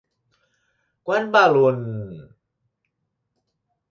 Quant 1.09 1.29
val 1.35 1.59
un...? 1.59 1.77